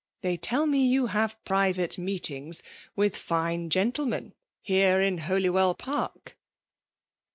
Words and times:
They 0.21 0.35
tell 0.35 0.65
me 0.65 0.87
you 0.87 1.05
hare 1.05 1.29
private 1.45 1.99
meetings 1.99 2.63
mth 2.97 3.17
fine 3.17 3.69
gentlemen 3.69 4.33
here 4.63 4.99
in 4.99 5.19
Holywell 5.19 5.75
Park.'' 5.75 6.39